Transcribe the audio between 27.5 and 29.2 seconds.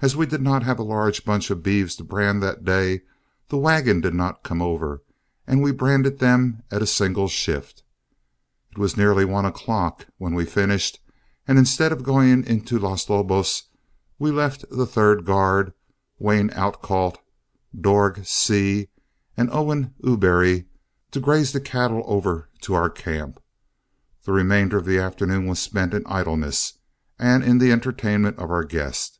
the entertainment of our guest.